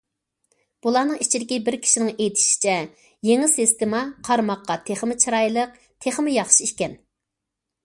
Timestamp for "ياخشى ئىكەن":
6.41-7.01